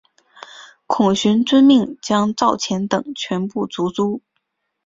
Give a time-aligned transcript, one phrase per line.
[0.87, 4.19] 孔循奉命将赵虔等全部族诛。